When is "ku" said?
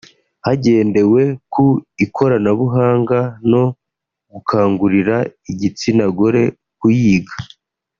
1.53-1.65